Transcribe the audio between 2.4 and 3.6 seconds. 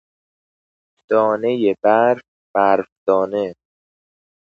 برف دانه